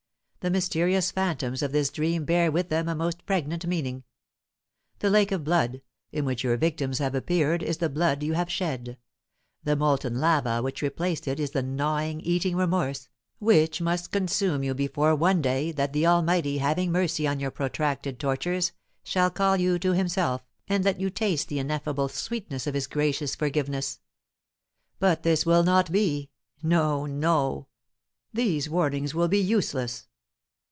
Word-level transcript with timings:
The 0.41 0.49
mysterious 0.49 1.11
phantoms 1.11 1.61
of 1.61 1.71
this 1.71 1.91
dream 1.91 2.25
bear 2.25 2.51
with 2.51 2.69
them 2.69 2.89
a 2.89 2.95
most 2.95 3.27
pregnant 3.27 3.67
meaning. 3.67 4.03
The 4.97 5.11
lake 5.11 5.31
of 5.31 5.43
blood, 5.43 5.83
in 6.11 6.25
which 6.25 6.43
your 6.43 6.57
victims 6.57 6.97
have 6.97 7.13
appeared, 7.13 7.61
is 7.61 7.77
the 7.77 7.89
blood 7.89 8.23
you 8.23 8.33
have 8.33 8.51
shed. 8.51 8.97
The 9.63 9.75
molten 9.75 10.19
lava 10.19 10.63
which 10.63 10.81
replaced 10.81 11.27
it 11.27 11.39
is 11.39 11.51
the 11.51 11.61
gnawing, 11.61 12.21
eating 12.21 12.55
remorse, 12.55 13.07
which 13.37 13.81
must 13.81 14.11
consume 14.11 14.63
you 14.63 14.73
before 14.73 15.13
one 15.15 15.43
day, 15.43 15.71
that 15.73 15.93
the 15.93 16.07
Almighty, 16.07 16.57
having 16.57 16.91
mercy 16.91 17.27
on 17.27 17.39
your 17.39 17.51
protracted 17.51 18.19
tortures, 18.19 18.71
shall 19.03 19.29
call 19.29 19.57
you 19.57 19.77
to 19.77 19.93
himself, 19.93 20.43
and 20.67 20.83
let 20.83 20.99
you 20.99 21.11
taste 21.11 21.49
the 21.49 21.59
ineffable 21.59 22.09
sweetness 22.09 22.65
of 22.65 22.73
his 22.73 22.87
gracious 22.87 23.35
forgiveness. 23.35 23.99
But 24.97 25.21
this 25.21 25.45
will 25.45 25.61
not 25.61 25.91
be. 25.91 26.31
No, 26.63 27.05
no! 27.05 27.67
these 28.33 28.67
warnings 28.67 29.13
will 29.13 29.27
be 29.27 29.37
useless. 29.39 30.07